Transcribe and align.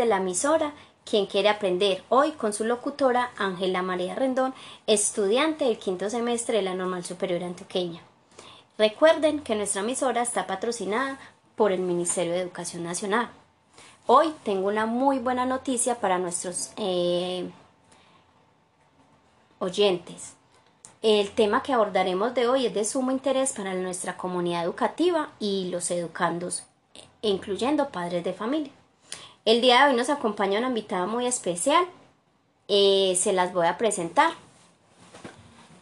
de 0.00 0.06
la 0.06 0.16
emisora 0.16 0.72
Quien 1.04 1.26
quiere 1.26 1.48
aprender 1.48 2.02
hoy 2.08 2.32
con 2.32 2.52
su 2.52 2.64
locutora 2.64 3.32
Ángela 3.36 3.82
María 3.82 4.14
Rendón, 4.14 4.54
estudiante 4.86 5.64
del 5.64 5.78
quinto 5.78 6.08
semestre 6.08 6.58
de 6.58 6.62
la 6.62 6.74
Normal 6.74 7.04
Superior 7.04 7.42
Antioqueña. 7.42 8.00
Recuerden 8.78 9.40
que 9.40 9.56
nuestra 9.56 9.82
emisora 9.82 10.22
está 10.22 10.46
patrocinada 10.46 11.18
por 11.56 11.72
el 11.72 11.80
Ministerio 11.80 12.32
de 12.32 12.40
Educación 12.40 12.84
Nacional. 12.84 13.28
Hoy 14.06 14.32
tengo 14.44 14.68
una 14.68 14.86
muy 14.86 15.18
buena 15.18 15.46
noticia 15.46 15.96
para 16.00 16.18
nuestros 16.18 16.70
eh, 16.76 17.50
oyentes. 19.58 20.34
El 21.02 21.30
tema 21.32 21.62
que 21.62 21.72
abordaremos 21.72 22.34
de 22.34 22.46
hoy 22.46 22.66
es 22.66 22.74
de 22.74 22.84
sumo 22.84 23.10
interés 23.10 23.52
para 23.52 23.74
nuestra 23.74 24.16
comunidad 24.16 24.64
educativa 24.64 25.30
y 25.40 25.70
los 25.70 25.90
educandos, 25.90 26.64
incluyendo 27.20 27.88
padres 27.88 28.22
de 28.22 28.32
familia. 28.32 28.72
El 29.46 29.62
día 29.62 29.84
de 29.84 29.90
hoy 29.90 29.96
nos 29.96 30.10
acompaña 30.10 30.58
una 30.58 30.68
invitada 30.68 31.06
muy 31.06 31.26
especial. 31.26 31.82
Eh, 32.68 33.16
se 33.18 33.32
las 33.32 33.54
voy 33.54 33.66
a 33.66 33.78
presentar. 33.78 34.32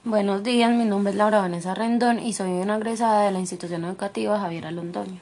Buenos 0.05 0.45
días, 0.45 0.71
mi 0.71 0.85
nombre 0.85 1.11
es 1.11 1.17
Laura 1.17 1.41
Vanessa 1.41 1.75
Rendón 1.75 2.21
y 2.21 2.35
soy 2.35 2.51
una 2.51 2.77
egresada 2.77 3.25
de 3.25 3.33
la 3.33 3.41
institución 3.41 3.85
educativa 3.85 4.39
Javier 4.39 4.73
Londoño. 4.73 5.21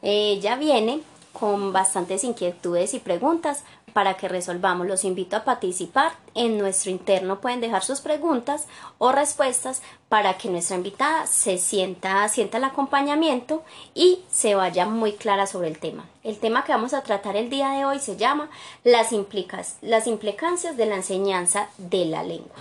Ella 0.00 0.56
viene 0.56 1.02
con 1.34 1.74
bastantes 1.74 2.24
inquietudes 2.24 2.94
y 2.94 3.00
preguntas 3.00 3.64
para 3.92 4.14
que 4.14 4.28
resolvamos. 4.28 4.86
Los 4.86 5.04
invito 5.04 5.36
a 5.36 5.44
participar. 5.44 6.12
En 6.34 6.58
nuestro 6.58 6.90
interno 6.90 7.40
pueden 7.40 7.60
dejar 7.60 7.82
sus 7.82 8.00
preguntas 8.00 8.66
o 8.98 9.12
respuestas 9.12 9.82
para 10.08 10.38
que 10.38 10.48
nuestra 10.48 10.76
invitada 10.76 11.26
se 11.26 11.58
sienta, 11.58 12.28
sienta 12.28 12.58
el 12.58 12.64
acompañamiento 12.64 13.62
y 13.94 14.20
se 14.30 14.54
vaya 14.54 14.86
muy 14.86 15.12
clara 15.12 15.46
sobre 15.46 15.68
el 15.68 15.78
tema. 15.78 16.04
El 16.22 16.38
tema 16.38 16.64
que 16.64 16.72
vamos 16.72 16.94
a 16.94 17.02
tratar 17.02 17.36
el 17.36 17.50
día 17.50 17.70
de 17.70 17.84
hoy 17.84 17.98
se 17.98 18.16
llama 18.16 18.50
las, 18.84 19.12
implicas, 19.12 19.76
las 19.80 20.06
implicancias 20.06 20.76
de 20.76 20.86
la 20.86 20.96
enseñanza 20.96 21.68
de 21.78 22.04
la 22.06 22.22
lengua. 22.22 22.56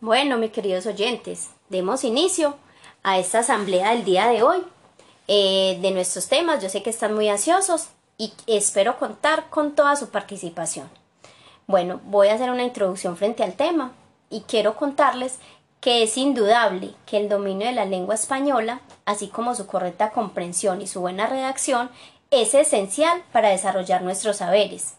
Bueno, 0.00 0.36
mis 0.36 0.50
queridos 0.50 0.84
oyentes, 0.84 1.48
demos 1.70 2.04
inicio 2.04 2.56
a 3.02 3.18
esta 3.18 3.38
asamblea 3.38 3.90
del 3.90 4.04
día 4.04 4.26
de 4.26 4.42
hoy 4.42 4.62
eh, 5.28 5.78
de 5.80 5.90
nuestros 5.90 6.28
temas. 6.28 6.62
Yo 6.62 6.68
sé 6.68 6.82
que 6.82 6.90
están 6.90 7.14
muy 7.14 7.28
ansiosos 7.28 7.88
y 8.18 8.32
espero 8.46 8.98
contar 8.98 9.48
con 9.50 9.74
toda 9.74 9.96
su 9.96 10.10
participación. 10.10 10.88
Bueno, 11.66 12.00
voy 12.04 12.28
a 12.28 12.34
hacer 12.34 12.50
una 12.50 12.64
introducción 12.64 13.16
frente 13.16 13.42
al 13.42 13.54
tema 13.54 13.92
y 14.30 14.42
quiero 14.42 14.76
contarles 14.76 15.38
que 15.80 16.02
es 16.02 16.16
indudable 16.16 16.94
que 17.06 17.18
el 17.18 17.28
dominio 17.28 17.66
de 17.66 17.74
la 17.74 17.84
lengua 17.84 18.14
española, 18.14 18.80
así 19.04 19.28
como 19.28 19.54
su 19.54 19.66
correcta 19.66 20.10
comprensión 20.10 20.80
y 20.80 20.86
su 20.86 21.00
buena 21.00 21.26
redacción, 21.26 21.90
es 22.30 22.54
esencial 22.54 23.22
para 23.32 23.50
desarrollar 23.50 24.02
nuestros 24.02 24.38
saberes. 24.38 24.94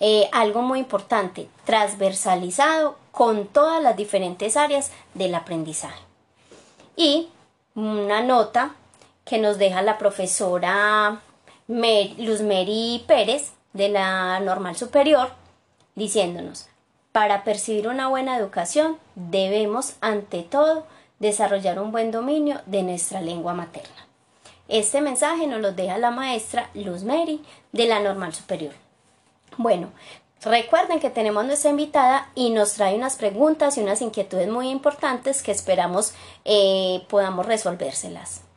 Eh, 0.00 0.28
algo 0.32 0.62
muy 0.62 0.78
importante, 0.78 1.48
transversalizado 1.64 2.96
con 3.10 3.46
todas 3.46 3.82
las 3.82 3.96
diferentes 3.96 4.56
áreas 4.56 4.92
del 5.14 5.34
aprendizaje. 5.34 6.00
Y 6.94 7.28
una 7.74 8.22
nota 8.22 8.74
que 9.28 9.38
nos 9.38 9.58
deja 9.58 9.82
la 9.82 9.98
profesora 9.98 11.20
Luz 11.68 12.40
Mary 12.40 13.04
Pérez 13.06 13.52
de 13.74 13.90
la 13.90 14.40
Normal 14.40 14.74
Superior, 14.74 15.30
diciéndonos, 15.94 16.66
para 17.12 17.44
percibir 17.44 17.88
una 17.88 18.08
buena 18.08 18.38
educación 18.38 18.96
debemos, 19.14 19.96
ante 20.00 20.42
todo, 20.42 20.86
desarrollar 21.18 21.78
un 21.78 21.92
buen 21.92 22.10
dominio 22.10 22.60
de 22.66 22.82
nuestra 22.82 23.20
lengua 23.20 23.52
materna. 23.52 24.06
Este 24.66 25.00
mensaje 25.02 25.46
nos 25.46 25.60
lo 25.60 25.72
deja 25.72 25.98
la 25.98 26.10
maestra 26.10 26.70
Luz 26.72 27.02
Mary 27.02 27.42
de 27.72 27.86
la 27.86 28.00
Normal 28.00 28.34
Superior. 28.34 28.72
Bueno, 29.58 29.88
recuerden 30.42 31.00
que 31.00 31.10
tenemos 31.10 31.44
nuestra 31.44 31.70
invitada 31.70 32.30
y 32.34 32.50
nos 32.50 32.74
trae 32.74 32.94
unas 32.94 33.16
preguntas 33.16 33.76
y 33.76 33.82
unas 33.82 34.00
inquietudes 34.00 34.48
muy 34.48 34.70
importantes 34.70 35.42
que 35.42 35.52
esperamos 35.52 36.14
eh, 36.44 37.04
podamos 37.08 37.44
resolvérselas. 37.44 38.47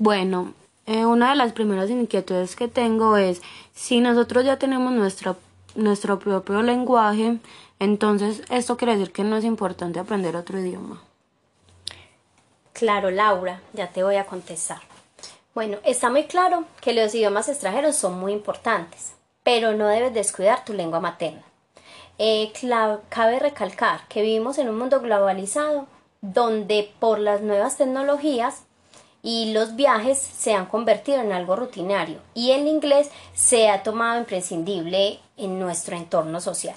Bueno, 0.00 0.54
eh, 0.86 1.04
una 1.04 1.28
de 1.28 1.36
las 1.36 1.52
primeras 1.52 1.90
inquietudes 1.90 2.56
que 2.56 2.68
tengo 2.68 3.18
es 3.18 3.42
si 3.74 4.00
nosotros 4.00 4.46
ya 4.46 4.58
tenemos 4.58 4.94
nuestro, 4.94 6.18
propio 6.18 6.62
lenguaje, 6.62 7.36
entonces 7.78 8.42
esto 8.48 8.78
quiere 8.78 8.96
decir 8.96 9.12
que 9.12 9.24
no 9.24 9.36
es 9.36 9.44
importante 9.44 9.98
aprender 9.98 10.36
otro 10.36 10.58
idioma. 10.58 11.02
Claro, 12.72 13.10
Laura, 13.10 13.60
ya 13.74 13.88
te 13.90 14.02
voy 14.02 14.16
a 14.16 14.24
contestar. 14.24 14.80
Bueno, 15.54 15.76
está 15.84 16.08
muy 16.08 16.24
claro 16.24 16.64
que 16.80 16.94
los 16.94 17.14
idiomas 17.14 17.50
extranjeros 17.50 17.94
son 17.94 18.18
muy 18.18 18.32
importantes, 18.32 19.12
pero 19.42 19.74
no 19.74 19.86
debes 19.86 20.14
descuidar 20.14 20.64
tu 20.64 20.72
lengua 20.72 21.00
materna. 21.00 21.42
Eh, 22.16 22.54
cabe 23.10 23.38
recalcar 23.38 24.08
que 24.08 24.22
vivimos 24.22 24.56
en 24.56 24.70
un 24.70 24.78
mundo 24.78 25.02
globalizado 25.02 25.86
donde 26.22 26.90
por 26.98 27.18
las 27.18 27.42
nuevas 27.42 27.76
tecnologías 27.76 28.62
y 29.22 29.52
los 29.52 29.76
viajes 29.76 30.18
se 30.18 30.54
han 30.54 30.66
convertido 30.66 31.20
en 31.20 31.32
algo 31.32 31.56
rutinario 31.56 32.18
y 32.34 32.52
el 32.52 32.66
inglés 32.66 33.10
se 33.34 33.68
ha 33.68 33.82
tomado 33.82 34.18
imprescindible 34.18 35.20
en 35.36 35.58
nuestro 35.58 35.96
entorno 35.96 36.40
social. 36.40 36.76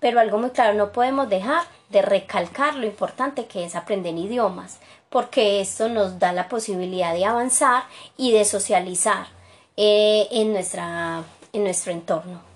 Pero 0.00 0.20
algo 0.20 0.38
muy 0.38 0.50
claro, 0.50 0.74
no 0.74 0.92
podemos 0.92 1.28
dejar 1.28 1.64
de 1.88 2.02
recalcar 2.02 2.74
lo 2.74 2.86
importante 2.86 3.46
que 3.46 3.64
es 3.64 3.74
aprender 3.74 4.14
idiomas, 4.14 4.78
porque 5.08 5.60
esto 5.60 5.88
nos 5.88 6.18
da 6.18 6.32
la 6.32 6.48
posibilidad 6.48 7.14
de 7.14 7.24
avanzar 7.24 7.84
y 8.16 8.32
de 8.32 8.44
socializar 8.44 9.26
eh, 9.76 10.28
en, 10.30 10.52
nuestra, 10.52 11.22
en 11.52 11.64
nuestro 11.64 11.92
entorno. 11.92 12.55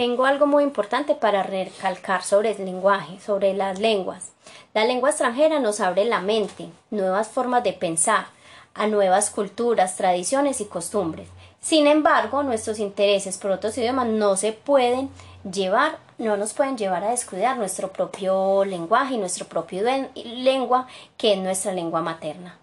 Tengo 0.00 0.26
algo 0.26 0.46
muy 0.46 0.62
importante 0.62 1.16
para 1.16 1.42
recalcar 1.42 2.22
sobre 2.22 2.52
el 2.52 2.64
lenguaje, 2.64 3.18
sobre 3.18 3.52
las 3.52 3.80
lenguas. 3.80 4.30
La 4.72 4.84
lengua 4.84 5.10
extranjera 5.10 5.58
nos 5.58 5.80
abre 5.80 6.04
la 6.04 6.20
mente, 6.20 6.68
nuevas 6.90 7.26
formas 7.26 7.64
de 7.64 7.72
pensar, 7.72 8.28
a 8.74 8.86
nuevas 8.86 9.30
culturas, 9.30 9.96
tradiciones 9.96 10.60
y 10.60 10.66
costumbres. 10.66 11.26
Sin 11.60 11.88
embargo, 11.88 12.44
nuestros 12.44 12.78
intereses 12.78 13.38
por 13.38 13.50
otros 13.50 13.76
idiomas 13.76 14.06
no 14.06 14.36
se 14.36 14.52
pueden 14.52 15.10
llevar, 15.42 15.98
no 16.16 16.36
nos 16.36 16.52
pueden 16.52 16.78
llevar 16.78 17.02
a 17.02 17.10
descuidar 17.10 17.56
nuestro 17.56 17.92
propio 17.92 18.64
lenguaje 18.64 19.14
y 19.14 19.18
nuestro 19.18 19.48
propio 19.48 19.82
lengua, 20.14 20.86
que 21.16 21.32
es 21.32 21.40
nuestra 21.40 21.72
lengua 21.72 22.02
materna. 22.02 22.56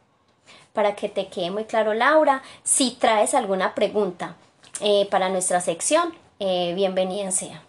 Para 0.71 0.95
que 0.95 1.09
te 1.09 1.27
quede 1.27 1.51
muy 1.51 1.65
claro, 1.65 1.93
Laura, 1.93 2.43
si 2.63 2.91
traes 2.91 3.33
alguna 3.33 3.75
pregunta 3.75 4.37
eh, 4.79 5.05
para 5.11 5.27
nuestra 5.27 5.59
sección, 5.59 6.13
eh, 6.39 6.73
bienvenida 6.75 7.31
sea. 7.31 7.63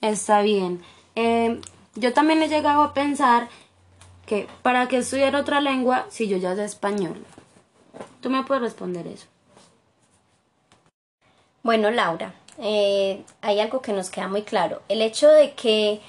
Está 0.00 0.42
bien. 0.42 0.82
Eh, 1.14 1.60
yo 1.94 2.12
también 2.12 2.42
he 2.42 2.48
llegado 2.48 2.82
a 2.82 2.94
pensar 2.94 3.48
que 4.26 4.46
para 4.62 4.88
qué 4.88 4.98
estudiar 4.98 5.34
otra 5.36 5.60
lengua 5.60 6.06
si 6.08 6.28
yo 6.28 6.36
ya 6.36 6.54
sé 6.54 6.64
español. 6.64 7.24
¿Tú 8.20 8.30
me 8.30 8.44
puedes 8.44 8.62
responder 8.62 9.06
eso? 9.06 9.26
Bueno, 11.62 11.90
Laura, 11.90 12.34
eh, 12.58 13.24
hay 13.42 13.60
algo 13.60 13.82
que 13.82 13.92
nos 13.92 14.10
queda 14.10 14.28
muy 14.28 14.42
claro. 14.42 14.82
El 14.88 15.02
hecho 15.02 15.28
de 15.28 15.52
que 15.52 16.00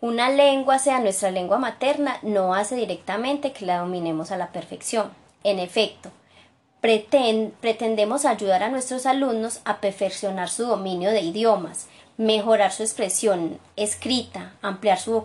una 0.00 0.30
lengua 0.30 0.78
sea 0.78 1.00
nuestra 1.00 1.30
lengua 1.30 1.58
materna 1.58 2.18
no 2.22 2.54
hace 2.54 2.76
directamente 2.76 3.52
que 3.52 3.66
la 3.66 3.78
dominemos 3.78 4.30
a 4.30 4.36
la 4.36 4.50
perfección. 4.50 5.10
En 5.44 5.58
efecto, 5.58 6.10
pretendemos 6.80 8.24
ayudar 8.24 8.62
a 8.62 8.68
nuestros 8.68 9.06
alumnos 9.06 9.60
a 9.64 9.80
perfeccionar 9.80 10.48
su 10.48 10.64
dominio 10.64 11.10
de 11.10 11.22
idiomas, 11.22 11.88
mejorar 12.16 12.72
su 12.72 12.82
expresión 12.82 13.58
escrita, 13.76 14.52
ampliar 14.62 14.98
su, 14.98 15.24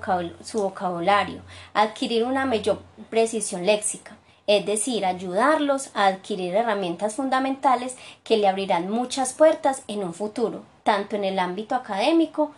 vocabulario, 0.53 1.41
adquirir 1.74 2.24
una 2.24 2.46
mayor 2.46 2.81
precisión 3.09 3.66
léxica, 3.66 4.16
es 4.46 4.66
decir, 4.66 5.06
ayudarlos 5.06 5.90
a 5.94 6.08
adquirir 6.08 6.56
herramientas 6.56 7.16
fundamentales 7.16 7.96
que 8.23 8.38
le 8.38 8.47
abrirán 8.47 8.90
muchas 8.90 9.34
puertas 9.34 9.84
en 9.88 10.03
un 10.03 10.14
futuro, 10.14 10.64
tanto 10.84 11.16
en 11.16 11.23
el 11.23 11.40
ámbito 11.40 11.76
académico 11.76 12.52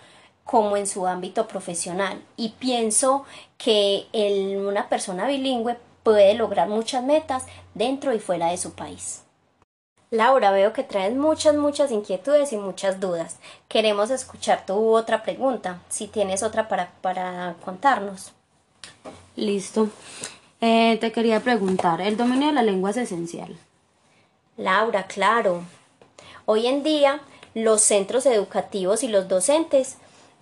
como 0.44 0.78
en 0.78 0.88
su 0.88 1.08
ámbito 1.08 1.48
profesional. 1.48 2.22
Y 2.38 2.50
pienso 2.50 3.26
que 3.58 4.08
una 4.58 4.90
persona 4.90 5.28
bilingüe 5.28 5.78
puede 6.06 6.36
lograr 6.36 6.70
muchas 6.70 7.04
metas 7.04 7.46
dentro 7.74 8.14
y 8.14 8.20
fuera 8.20 8.52
de 8.52 8.58
su 8.58 8.74
país. 8.74 9.24
Laura, 10.12 10.52
veo 10.52 10.72
que 10.72 10.84
traes 10.84 11.16
muchas, 11.16 11.56
muchas 11.56 11.92
inquietudes 11.92 12.54
y 12.54 12.58
muchas 12.58 13.00
dudas. 13.00 13.40
Queremos 13.68 14.12
escuchar 14.12 14.68
tu 14.68 14.94
otra 14.96 15.24
pregunta, 15.24 15.82
si 15.90 16.08
tienes 16.08 16.44
otra 16.44 16.68
para, 16.70 16.92
para 17.02 17.56
contarnos. 17.66 18.34
Listo. 19.36 19.90
Eh, 20.62 20.98
te 21.02 21.12
quería 21.12 21.40
preguntar, 21.40 22.00
¿el 22.02 22.18
dominio 22.18 22.50
de 22.50 22.54
la 22.54 22.64
lengua 22.64 22.92
es 22.92 22.98
esencial? 22.98 23.58
Laura, 24.58 25.08
claro. 25.08 25.64
Hoy 26.46 26.68
en 26.68 26.84
día 26.84 27.20
los 27.56 27.82
centros 27.82 28.28
educativos 28.28 29.02
y 29.02 29.08
los 29.08 29.28
docentes 29.28 29.98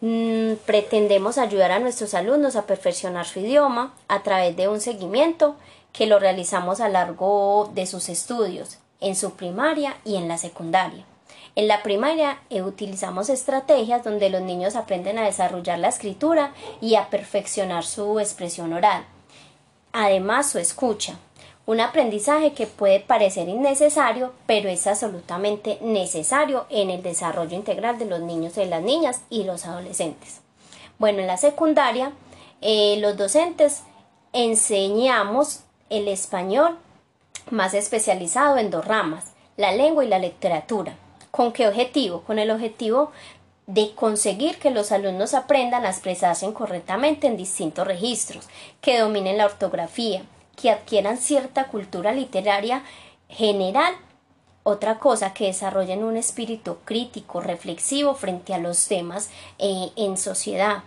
Mm, 0.06 0.56
pretendemos 0.66 1.38
ayudar 1.38 1.72
a 1.72 1.80
nuestros 1.80 2.14
alumnos 2.14 2.58
a 2.58 2.66
perfeccionar 2.66 3.26
su 3.26 3.40
idioma 3.40 3.94
a 4.10 4.22
través 4.22 4.54
de 4.58 4.68
un 4.68 4.82
seguimiento 4.82 5.56
que 5.94 6.08
lo 6.08 6.20
realizamos 6.20 6.82
a 6.82 6.88
lo 6.88 6.94
largo 6.96 7.72
de 7.74 7.86
sus 7.86 8.10
estudios, 8.10 8.80
en 9.00 9.16
su 9.16 9.36
primaria 9.36 9.96
y 10.04 10.18
en 10.18 10.28
la 10.28 10.38
secundaria. 10.38 11.06
En 11.56 11.70
la 11.70 11.84
primaria 11.84 12.42
eh, 12.50 12.64
utilizamos 12.64 13.30
estrategias 13.30 14.04
donde 14.04 14.30
los 14.30 14.42
niños 14.42 14.76
aprenden 14.76 15.20
a 15.20 15.24
desarrollar 15.24 15.80
la 15.80 15.88
escritura 15.88 16.54
y 16.82 16.96
a 16.96 17.10
perfeccionar 17.10 17.86
su 17.86 18.20
expresión 18.20 18.74
oral. 18.74 19.06
Además, 19.94 20.50
su 20.50 20.60
escucha. 20.60 21.18
Un 21.66 21.80
aprendizaje 21.80 22.52
que 22.52 22.68
puede 22.68 23.00
parecer 23.00 23.48
innecesario, 23.48 24.34
pero 24.46 24.68
es 24.68 24.86
absolutamente 24.86 25.78
necesario 25.82 26.66
en 26.70 26.90
el 26.90 27.02
desarrollo 27.02 27.56
integral 27.56 27.98
de 27.98 28.06
los 28.06 28.20
niños 28.20 28.58
y 28.58 28.66
las 28.66 28.82
niñas 28.82 29.22
y 29.30 29.46
los 29.46 29.66
adolescentes. 29.66 30.42
Bueno, 31.00 31.20
en 31.20 31.28
la 31.28 31.38
secundaria, 31.38 32.12
eh, 32.62 32.98
los 33.00 33.16
docentes 33.16 33.84
enseñamos 34.34 35.62
el 35.90 36.10
español 36.10 36.78
más 37.50 37.74
especializado 37.74 38.58
en 38.58 38.70
dos 38.70 38.86
ramas, 38.86 39.32
la 39.56 39.72
lengua 39.72 40.04
y 40.04 40.10
la 40.10 40.20
literatura. 40.20 40.96
¿Con 41.32 41.54
qué 41.54 41.68
objetivo? 41.68 42.22
Con 42.22 42.40
el 42.40 42.52
objetivo 42.52 43.12
de 43.68 43.96
conseguir 43.96 44.60
que 44.60 44.72
los 44.72 44.92
alumnos 44.92 45.34
aprendan 45.34 45.86
a 45.86 45.90
expresarse 45.90 46.52
correctamente 46.52 47.28
en 47.28 47.38
distintos 47.38 47.88
registros, 47.88 48.50
que 48.82 49.00
dominen 49.00 49.38
la 49.38 49.46
ortografía, 49.46 50.24
que 50.56 50.70
adquieran 50.70 51.18
cierta 51.18 51.68
cultura 51.68 52.12
literaria 52.12 52.84
general, 53.30 53.94
otra 54.64 55.00
cosa, 55.00 55.34
que 55.34 55.48
desarrollen 55.48 56.04
un 56.04 56.18
espíritu 56.18 56.78
crítico, 56.86 57.42
reflexivo 57.42 58.16
frente 58.16 58.54
a 58.54 58.60
los 58.60 58.88
temas 58.88 59.30
eh, 59.60 59.92
en 59.96 60.18
sociedad, 60.18 60.84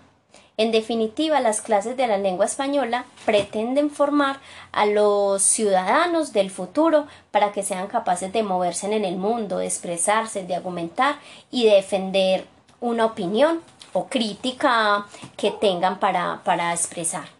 en 0.59 0.73
definitiva, 0.73 1.41
las 1.41 1.61
clases 1.61 1.99
de 1.99 2.07
la 2.07 2.17
lengua 2.17 2.47
española 2.47 3.05
pretenden 3.27 3.91
formar 3.91 4.41
a 4.73 4.87
los 4.87 5.43
ciudadanos 5.43 6.33
del 6.33 6.51
futuro 6.51 7.07
para 7.31 7.53
que 7.53 7.63
sean 7.63 7.89
capaces 7.89 8.33
de 8.33 8.43
moverse 8.43 8.87
en 8.87 9.05
el 9.05 9.17
mundo, 9.17 9.59
de 9.59 9.67
expresarse, 9.67 10.45
de 10.45 10.57
argumentar 10.57 11.17
y 11.51 11.67
de 11.67 11.75
defender 11.75 12.47
una 12.81 13.05
opinión 13.05 13.61
o 13.93 14.07
crítica 14.07 15.07
que 15.37 15.51
tengan 15.51 15.99
para, 15.99 16.41
para 16.43 16.73
expresar. 16.73 17.36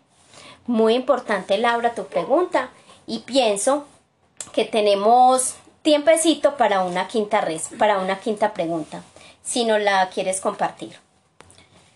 Muy 0.67 0.95
importante, 0.95 1.59
Laura, 1.59 1.95
tu 1.95 2.07
pregunta 2.07 2.71
y 3.07 3.21
pienso 3.21 3.87
que 4.53 4.65
tenemos 4.65 5.55
tiempecito 5.83 6.57
para 6.57 6.83
una 6.83 7.07
quinta 7.07 7.41
res, 7.41 7.71
para 7.79 7.99
una 7.99 8.19
quinta 8.19 8.53
pregunta, 8.53 9.03
si 9.45 9.65
no 9.65 9.79
la 9.79 10.09
quieres 10.11 10.41
compartir. 10.41 10.97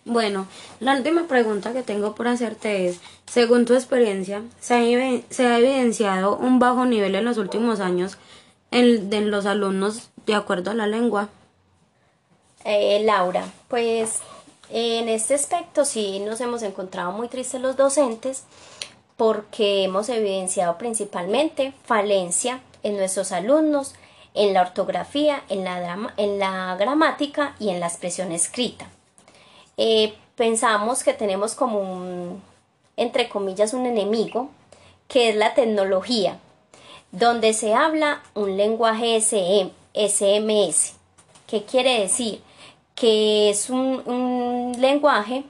Bueno, 0.05 0.46
la 0.78 0.96
última 0.96 1.26
pregunta 1.26 1.72
que 1.72 1.82
tengo 1.82 2.14
por 2.14 2.28
hacerte 2.28 2.87
es, 2.87 3.00
según 3.26 3.67
tu 3.67 3.75
experiencia, 3.75 4.43
¿se 4.61 4.75
ha, 4.75 5.58
evidenciado 5.58 6.37
un 6.37 6.58
bajo 6.58 6.87
nivel 6.87 7.14
en 7.16 7.25
los 7.25 7.38
últimos 7.38 7.81
años 7.81 8.16
en, 8.70 9.31
los 9.31 9.46
alumnos 9.46 10.11
de 10.26 10.34
acuerdo 10.34 10.70
a 10.70 10.75
la 10.75 10.87
lengua? 10.87 11.28
Eh, 12.64 13.02
Laura, 13.05 13.44
pues 13.69 14.20
en 14.70 15.08
este 15.08 15.34
aspecto 15.34 15.84
sí 15.84 16.20
nos 16.20 16.40
hemos 16.40 16.62
encontrado 16.62 17.12
muy 17.12 17.28
tristes 17.28 17.61
los 17.61 17.76
docentes 17.76 18.44
porque 19.17 19.84
hemos 19.84 20.08
evidenciado 20.08 20.78
principalmente 20.78 21.75
falencia 21.84 22.61
en 22.82 22.96
nuestros 22.96 23.32
alumnos 23.32 23.94
en 24.34 24.55
la 24.55 24.62
ortografía, 24.62 25.43
en 25.49 25.64
la, 25.64 26.76
gramática 26.78 27.55
y 27.58 27.70
en 27.70 27.81
la 27.81 27.87
expresión 27.87 28.32
escrita. 28.32 28.88
Eh, 29.76 30.14
pensamos 30.37 31.02
que 31.02 31.14
tenemos 31.14 31.55
como 31.55 31.81
un, 31.81 32.43
entre 32.96 33.28
comillas, 33.28 33.75
un 33.75 33.87
enemigo, 33.87 34.50
que 35.08 35.31
es 35.31 35.37
la 35.37 35.55
tecnología, 35.55 36.38
donde 37.12 37.52
se 37.52 37.75
habla 37.75 38.23
un 38.34 38.56
lenguaje 38.56 39.16
SM, 39.16 39.73
SMS. 39.94 40.94
¿Qué 41.46 41.64
quiere 41.64 42.00
decir? 42.00 42.43
Que 43.00 43.49
es 43.49 43.70
un, 43.70 44.75
lenguaje 44.79 45.44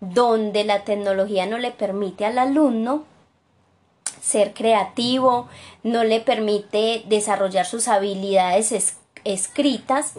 donde 0.00 0.64
la 0.64 0.82
tecnología 0.82 1.46
no 1.46 1.56
le 1.56 1.70
permite 1.70 2.26
al 2.26 2.36
alumno 2.36 3.04
ser 4.20 4.54
creativo, 4.54 5.46
no 5.84 6.02
le 6.02 6.20
permite 6.20 7.04
desarrollar 7.06 7.64
sus 7.64 7.86
habilidades 7.86 8.96
escritas 9.22 10.14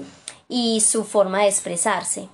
y 0.48 0.80
su 0.80 1.04
forma 1.04 1.42
de 1.42 1.50
expresarse. 1.50 2.30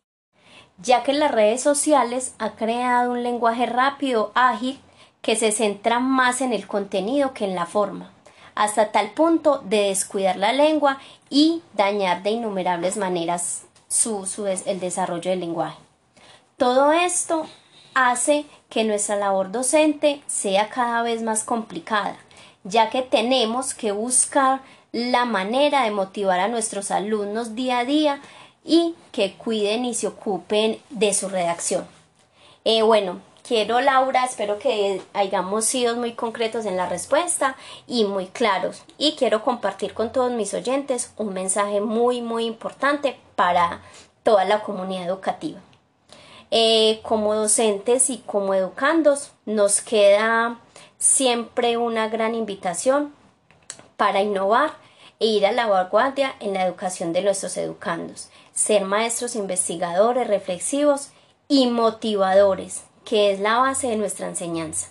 Ya 0.77 1.01
que 1.01 1.13
las 1.13 1.31
redes 1.31 1.63
sociales 1.63 2.35
ha 2.37 2.51
creado 2.51 3.11
un 3.11 3.23
lenguaje 3.23 3.65
rápido, 3.65 4.31
ágil, 4.35 4.79
que 5.23 5.35
se 5.35 5.51
centra 5.51 5.99
más 5.99 6.41
en 6.41 6.53
el 6.53 6.67
contenido 6.67 7.33
que 7.33 7.45
en 7.45 7.55
la 7.55 7.65
forma, 7.65 8.11
hasta 8.53 8.91
tal 8.91 9.13
punto 9.13 9.63
de 9.65 9.87
descuidar 9.87 10.35
la 10.37 10.53
lengua 10.53 10.99
y 11.31 11.63
dañar 11.73 12.21
de 12.21 12.29
innumerables 12.29 12.97
maneras 12.97 13.63
su, 13.93 14.47
el 14.65 14.79
desarrollo 14.79 15.29
del 15.29 15.41
lenguaje. 15.41 15.77
Todo 16.57 16.91
esto 16.91 17.45
hace 17.93 18.45
que 18.69 18.83
nuestra 18.83 19.15
labor 19.15 19.51
docente 19.51 20.21
sea 20.25 20.69
cada 20.69 21.03
vez 21.03 21.21
más 21.21 21.43
complicada, 21.43 22.17
ya 22.63 22.89
que 22.89 23.03
tenemos 23.03 23.73
que 23.73 23.91
buscar 23.91 24.61
la 24.91 25.25
manera 25.25 25.83
de 25.83 25.91
motivar 25.91 26.39
a 26.39 26.47
nuestros 26.47 26.91
alumnos 26.91 27.55
día 27.55 27.79
a 27.79 27.85
día 27.85 28.21
y 28.63 28.95
que 29.11 29.33
cuiden 29.33 29.85
y 29.85 29.93
se 29.93 30.07
ocupen 30.07 30.79
de 30.89 31.13
su 31.13 31.29
redacción. 31.29 31.85
Eh, 32.65 32.81
bueno, 32.81 33.19
quiero 33.43 33.81
Laura, 33.81 34.25
espero 34.25 34.57
que 34.57 35.01
hayamos 35.13 35.65
sido 35.65 35.95
muy 35.95 36.13
concretos 36.13 36.65
en 36.65 36.77
la 36.77 36.87
respuesta 36.87 37.55
y 37.87 38.05
muy 38.05 38.27
claros. 38.27 38.83
Y 38.97 39.15
quiero 39.15 39.43
compartir 39.43 39.93
con 39.93 40.11
todos 40.11 40.31
mis 40.31 40.53
oyentes 40.53 41.13
un 41.17 41.33
mensaje 41.33 41.81
muy, 41.81 42.21
muy 42.21 42.45
importante 42.45 43.17
para 43.35 43.81
toda 44.23 44.45
la 44.45 44.61
comunidad 44.61 45.05
educativa. 45.05 45.59
Eh, 46.51 46.99
como 47.03 47.35
docentes 47.35 48.09
y 48.09 48.19
como 48.19 48.53
educandos 48.53 49.31
nos 49.45 49.81
queda 49.81 50.59
siempre 50.97 51.77
una 51.77 52.09
gran 52.09 52.35
invitación 52.35 53.13
para 53.97 54.21
innovar 54.21 54.73
e 55.19 55.25
ir 55.25 55.45
a 55.45 55.51
la 55.51 55.67
vanguardia 55.67 56.35
en 56.39 56.53
la 56.53 56.65
educación 56.65 57.11
de 57.11 57.21
nuestros 57.23 57.57
educandos 57.57 58.29
ser 58.53 58.85
maestros 58.85 59.35
investigadores, 59.35 60.27
reflexivos 60.27 61.09
y 61.47 61.67
motivadores, 61.67 62.83
que 63.05 63.31
es 63.31 63.39
la 63.39 63.57
base 63.57 63.87
de 63.87 63.95
nuestra 63.95 64.27
enseñanza. 64.27 64.89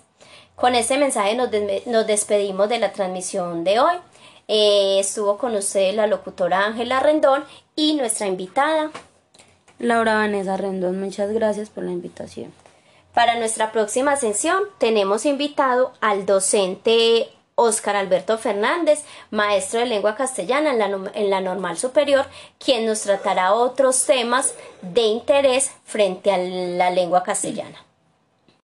Con 0.54 0.74
este 0.74 0.98
mensaje 0.98 1.34
nos, 1.34 2.06
despedimos 2.06 2.68
de 2.68 2.78
la 2.78 2.92
transmisión 2.92 3.64
de 3.64 3.80
hoy. 3.80 3.96
Eh, 4.48 4.98
estuvo 5.00 5.38
con 5.38 5.56
usted 5.56 5.94
la 5.94 6.06
locutora 6.06 6.64
Ángela 6.64 7.00
Rendón 7.00 7.44
y 7.74 7.94
nuestra 7.94 8.26
invitada 8.26 8.90
Laura 9.78 10.14
Vanessa 10.14 10.56
Rendón. 10.56 11.00
Muchas 11.00 11.32
gracias 11.32 11.70
por 11.70 11.84
la 11.84 11.90
invitación. 11.90 12.52
Para 13.14 13.36
nuestra 13.36 13.72
próxima 13.72 14.16
sesión 14.16 14.62
tenemos 14.78 15.26
invitado 15.26 15.92
al 16.00 16.26
docente 16.26 17.28
Óscar 17.56 17.96
Alberto 17.96 18.38
Fernández, 18.38 19.04
maestro 19.30 19.80
de 19.80 19.86
lengua 19.86 20.14
castellana 20.14 20.70
en 20.72 20.78
la, 20.78 21.10
en 21.14 21.30
la, 21.30 21.40
normal 21.40 21.76
superior, 21.76 22.26
quien 22.58 22.86
nos 22.86 23.02
tratará 23.02 23.54
otros 23.54 24.06
temas 24.06 24.54
de 24.80 25.02
interés 25.02 25.72
frente 25.84 26.32
a 26.32 26.38
la 26.38 26.90
lengua 26.90 27.22
castellana. 27.22 27.84